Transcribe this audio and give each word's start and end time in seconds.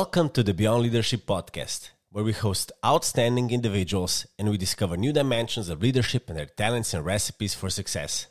Welcome 0.00 0.28
to 0.32 0.42
the 0.42 0.52
Beyond 0.52 0.82
Leadership 0.82 1.24
podcast, 1.24 1.88
where 2.10 2.22
we 2.22 2.34
host 2.34 2.70
outstanding 2.84 3.50
individuals 3.50 4.26
and 4.38 4.50
we 4.50 4.58
discover 4.58 4.94
new 4.94 5.10
dimensions 5.10 5.70
of 5.70 5.80
leadership 5.80 6.28
and 6.28 6.38
their 6.38 6.44
talents 6.44 6.92
and 6.92 7.02
recipes 7.02 7.54
for 7.54 7.70
success. 7.70 8.26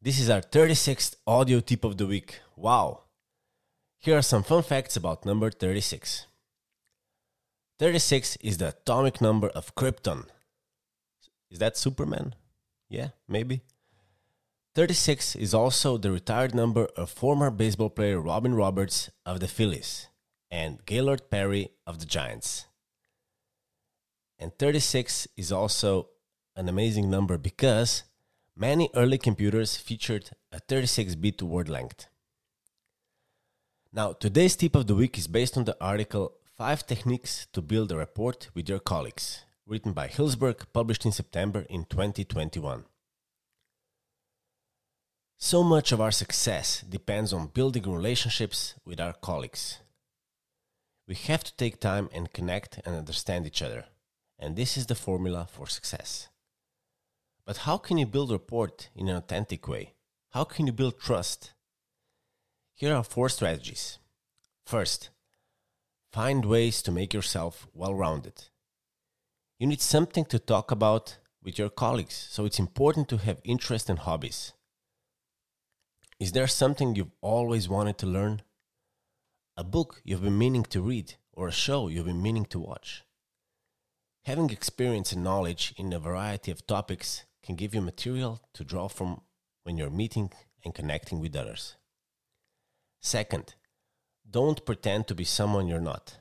This 0.00 0.20
is 0.20 0.30
our 0.30 0.40
36th 0.40 1.16
audio 1.26 1.58
tip 1.58 1.82
of 1.82 1.96
the 1.96 2.06
week. 2.06 2.42
Wow! 2.54 3.00
Here 3.98 4.16
are 4.16 4.22
some 4.22 4.44
fun 4.44 4.62
facts 4.62 4.94
about 4.94 5.26
number 5.26 5.50
36. 5.50 6.26
36 7.80 8.36
is 8.36 8.58
the 8.58 8.68
atomic 8.68 9.20
number 9.20 9.48
of 9.48 9.74
Krypton. 9.74 10.26
Is 11.50 11.58
that 11.58 11.76
Superman? 11.76 12.36
Yeah, 12.88 13.08
maybe. 13.26 13.62
36 14.76 15.34
is 15.34 15.54
also 15.54 15.98
the 15.98 16.12
retired 16.12 16.54
number 16.54 16.86
of 16.96 17.10
former 17.10 17.50
baseball 17.50 17.90
player 17.90 18.20
Robin 18.20 18.54
Roberts 18.54 19.10
of 19.26 19.40
the 19.40 19.48
Phillies 19.48 20.06
and 20.52 20.84
Gaylord 20.84 21.30
Perry 21.30 21.70
of 21.86 21.98
the 21.98 22.04
Giants. 22.04 22.66
And 24.38 24.52
36 24.58 25.26
is 25.34 25.50
also 25.50 26.08
an 26.54 26.68
amazing 26.68 27.10
number 27.10 27.38
because 27.38 28.04
many 28.54 28.90
early 28.94 29.16
computers 29.16 29.78
featured 29.78 30.30
a 30.52 30.60
36 30.60 31.14
bit 31.14 31.40
word 31.40 31.70
length. 31.70 32.06
Now, 33.94 34.12
today's 34.12 34.54
tip 34.54 34.74
of 34.74 34.86
the 34.86 34.94
week 34.94 35.16
is 35.16 35.26
based 35.26 35.56
on 35.56 35.64
the 35.64 35.76
article 35.80 36.34
5 36.58 36.86
Techniques 36.86 37.46
to 37.54 37.62
Build 37.62 37.90
a 37.90 37.96
Rapport 37.96 38.34
with 38.54 38.68
Your 38.68 38.78
Colleagues, 38.78 39.44
written 39.66 39.92
by 39.92 40.06
Hillsberg, 40.08 40.66
published 40.74 41.06
in 41.06 41.12
September 41.12 41.64
in 41.70 41.84
2021. 41.86 42.84
So 45.38 45.62
much 45.62 45.92
of 45.92 46.00
our 46.00 46.10
success 46.10 46.84
depends 46.88 47.32
on 47.32 47.48
building 47.48 47.90
relationships 47.90 48.74
with 48.84 49.00
our 49.00 49.14
colleagues. 49.14 49.78
We 51.06 51.14
have 51.14 51.44
to 51.44 51.56
take 51.56 51.80
time 51.80 52.08
and 52.12 52.32
connect 52.32 52.80
and 52.84 52.94
understand 52.96 53.46
each 53.46 53.62
other. 53.62 53.86
And 54.38 54.56
this 54.56 54.76
is 54.76 54.86
the 54.86 54.94
formula 54.94 55.48
for 55.50 55.66
success. 55.66 56.28
But 57.44 57.58
how 57.58 57.76
can 57.76 57.98
you 57.98 58.06
build 58.06 58.30
rapport 58.30 58.70
in 58.94 59.08
an 59.08 59.16
authentic 59.16 59.66
way? 59.66 59.94
How 60.30 60.44
can 60.44 60.66
you 60.66 60.72
build 60.72 61.00
trust? 61.00 61.52
Here 62.74 62.94
are 62.94 63.04
four 63.04 63.28
strategies. 63.28 63.98
First, 64.64 65.10
find 66.12 66.44
ways 66.44 66.82
to 66.82 66.92
make 66.92 67.12
yourself 67.12 67.66
well 67.74 67.94
rounded. 67.94 68.44
You 69.58 69.66
need 69.66 69.80
something 69.80 70.24
to 70.26 70.38
talk 70.38 70.70
about 70.70 71.18
with 71.42 71.58
your 71.58 71.68
colleagues, 71.68 72.14
so 72.30 72.44
it's 72.44 72.58
important 72.58 73.08
to 73.08 73.18
have 73.18 73.40
interest 73.44 73.90
and 73.90 73.98
hobbies. 73.98 74.52
Is 76.18 76.32
there 76.32 76.46
something 76.46 76.94
you've 76.94 77.10
always 77.20 77.68
wanted 77.68 77.98
to 77.98 78.06
learn? 78.06 78.42
A 79.56 79.64
book 79.64 80.00
you've 80.04 80.22
been 80.22 80.38
meaning 80.38 80.62
to 80.64 80.80
read, 80.80 81.14
or 81.32 81.48
a 81.48 81.52
show 81.52 81.88
you've 81.88 82.06
been 82.06 82.22
meaning 82.22 82.46
to 82.46 82.58
watch. 82.58 83.04
Having 84.24 84.50
experience 84.50 85.12
and 85.12 85.22
knowledge 85.22 85.74
in 85.76 85.92
a 85.92 85.98
variety 85.98 86.50
of 86.50 86.66
topics 86.66 87.24
can 87.42 87.56
give 87.56 87.74
you 87.74 87.80
material 87.80 88.40
to 88.54 88.64
draw 88.64 88.88
from 88.88 89.20
when 89.64 89.76
you're 89.76 89.90
meeting 89.90 90.30
and 90.64 90.74
connecting 90.74 91.20
with 91.20 91.36
others. 91.36 91.76
Second, 93.00 93.54
don't 94.28 94.64
pretend 94.64 95.08
to 95.08 95.14
be 95.14 95.24
someone 95.24 95.66
you're 95.66 95.80
not. 95.80 96.18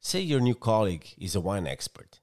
Say 0.00 0.20
your 0.20 0.40
new 0.40 0.54
colleague 0.54 1.08
is 1.18 1.34
a 1.34 1.40
wine 1.40 1.66
expert. 1.66 2.20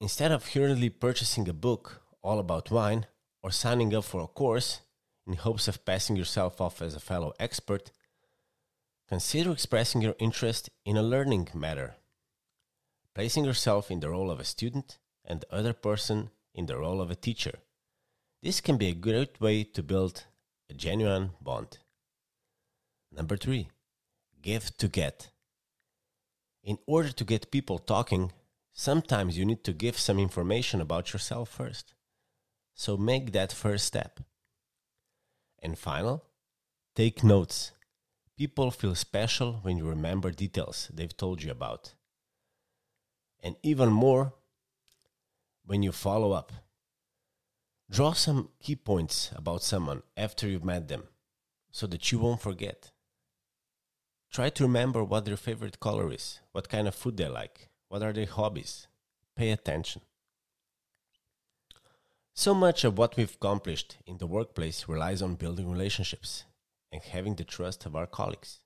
Instead 0.00 0.32
of 0.32 0.52
hurriedly 0.52 0.90
purchasing 0.90 1.48
a 1.48 1.52
book 1.52 2.02
all 2.22 2.38
about 2.40 2.70
wine 2.70 3.06
or 3.42 3.50
signing 3.50 3.94
up 3.94 4.04
for 4.04 4.22
a 4.22 4.26
course, 4.26 4.80
in 5.26 5.34
hopes 5.34 5.68
of 5.68 5.84
passing 5.84 6.16
yourself 6.16 6.60
off 6.60 6.82
as 6.82 6.94
a 6.94 7.00
fellow 7.00 7.32
expert, 7.38 7.90
consider 9.08 9.52
expressing 9.52 10.02
your 10.02 10.16
interest 10.18 10.70
in 10.84 10.96
a 10.96 11.02
learning 11.02 11.48
matter, 11.54 11.96
placing 13.14 13.44
yourself 13.44 13.90
in 13.90 14.00
the 14.00 14.10
role 14.10 14.30
of 14.30 14.40
a 14.40 14.44
student 14.44 14.98
and 15.24 15.40
the 15.40 15.54
other 15.54 15.72
person 15.72 16.30
in 16.54 16.66
the 16.66 16.76
role 16.76 17.00
of 17.00 17.10
a 17.10 17.16
teacher. 17.16 17.58
This 18.42 18.60
can 18.60 18.76
be 18.76 18.88
a 18.88 18.94
great 18.94 19.40
way 19.40 19.64
to 19.64 19.82
build 19.82 20.24
a 20.68 20.74
genuine 20.74 21.30
bond. 21.40 21.78
Number 23.10 23.36
three, 23.36 23.68
give 24.42 24.76
to 24.78 24.88
get. 24.88 25.30
In 26.62 26.78
order 26.86 27.12
to 27.12 27.24
get 27.24 27.50
people 27.50 27.78
talking, 27.78 28.32
sometimes 28.72 29.38
you 29.38 29.44
need 29.44 29.64
to 29.64 29.72
give 29.72 29.98
some 29.98 30.18
information 30.18 30.80
about 30.80 31.12
yourself 31.12 31.48
first. 31.48 31.94
So 32.74 32.96
make 32.96 33.32
that 33.32 33.52
first 33.52 33.86
step. 33.86 34.20
And 35.74 35.78
final, 35.80 36.22
take 36.94 37.24
notes. 37.24 37.72
People 38.38 38.70
feel 38.70 38.94
special 38.94 39.54
when 39.62 39.76
you 39.76 39.88
remember 39.88 40.30
details 40.30 40.88
they've 40.94 41.16
told 41.16 41.42
you 41.42 41.50
about. 41.50 41.94
And 43.42 43.56
even 43.64 43.90
more 43.90 44.34
when 45.66 45.82
you 45.82 45.90
follow 45.90 46.30
up. 46.30 46.52
Draw 47.90 48.12
some 48.12 48.50
key 48.62 48.76
points 48.76 49.32
about 49.34 49.64
someone 49.64 50.04
after 50.16 50.46
you've 50.46 50.64
met 50.64 50.86
them 50.86 51.08
so 51.72 51.88
that 51.88 52.12
you 52.12 52.20
won't 52.20 52.40
forget. 52.40 52.92
Try 54.30 54.50
to 54.50 54.62
remember 54.62 55.02
what 55.02 55.24
their 55.24 55.36
favorite 55.36 55.80
color 55.80 56.12
is, 56.12 56.38
what 56.52 56.68
kind 56.68 56.86
of 56.86 56.94
food 56.94 57.16
they 57.16 57.26
like, 57.26 57.68
what 57.88 58.00
are 58.00 58.12
their 58.12 58.26
hobbies. 58.26 58.86
Pay 59.34 59.50
attention. 59.50 60.02
So 62.36 62.52
much 62.52 62.82
of 62.82 62.98
what 62.98 63.16
we've 63.16 63.32
accomplished 63.32 63.98
in 64.06 64.18
the 64.18 64.26
workplace 64.26 64.88
relies 64.88 65.22
on 65.22 65.36
building 65.36 65.70
relationships 65.70 66.42
and 66.90 67.00
having 67.00 67.36
the 67.36 67.44
trust 67.44 67.86
of 67.86 67.94
our 67.94 68.06
colleagues. 68.06 68.58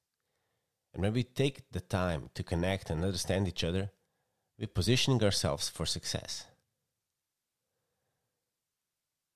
And 0.94 1.02
when 1.02 1.12
we 1.12 1.22
take 1.22 1.70
the 1.70 1.80
time 1.80 2.30
to 2.34 2.42
connect 2.42 2.88
and 2.88 3.04
understand 3.04 3.46
each 3.46 3.62
other, 3.62 3.90
we're 4.58 4.68
positioning 4.68 5.22
ourselves 5.22 5.68
for 5.68 5.84
success. 5.84 6.46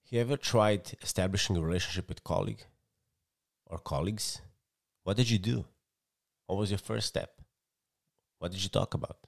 Have 0.04 0.12
you 0.12 0.20
ever 0.22 0.38
tried 0.38 0.92
establishing 1.02 1.58
a 1.58 1.60
relationship 1.60 2.08
with 2.08 2.18
a 2.18 2.22
colleague 2.22 2.64
or 3.66 3.78
colleagues? 3.78 4.40
What 5.04 5.18
did 5.18 5.28
you 5.28 5.38
do? 5.38 5.66
What 6.46 6.58
was 6.58 6.70
your 6.70 6.78
first 6.78 7.06
step? 7.06 7.38
What 8.38 8.52
did 8.52 8.62
you 8.62 8.70
talk 8.70 8.94
about? 8.94 9.18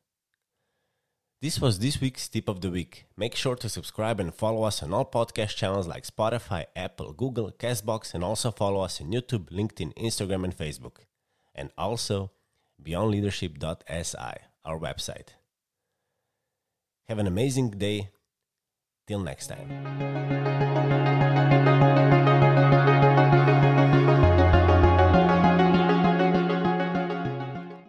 This 1.45 1.61
was 1.61 1.79
this 1.79 2.01
week's 2.01 2.27
tip 2.27 2.49
of 2.49 2.63
the 2.63 2.71
week. 2.71 3.05
Make 3.19 3.35
sure 3.35 3.55
to 3.55 3.69
subscribe 3.69 4.19
and 4.19 4.33
follow 4.33 4.63
us 4.63 4.83
on 4.83 4.95
all 4.95 5.05
podcast 5.05 5.57
channels 5.57 5.87
like 5.87 6.07
Spotify, 6.07 6.65
Apple, 6.75 7.13
Google, 7.13 7.53
Castbox, 7.53 8.15
and 8.15 8.25
also 8.25 8.51
follow 8.51 8.81
us 8.81 8.99
on 8.99 9.13
YouTube, 9.13 9.51
LinkedIn, 9.51 9.93
Instagram, 9.93 10.45
and 10.45 10.57
Facebook. 10.57 11.05
And 11.55 11.69
also 11.77 12.31
beyondleadership.si, 12.83 14.41
our 14.65 14.79
website. 14.79 15.35
Have 17.09 17.19
an 17.19 17.27
amazing 17.27 17.73
day. 17.73 18.09
Till 19.07 19.21
next 19.21 19.49
time. 19.49 20.64